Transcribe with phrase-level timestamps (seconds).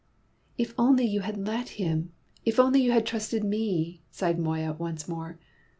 [0.57, 2.11] "If only you had let him!
[2.43, 5.37] If only you had trusted me," sighed Moya once more.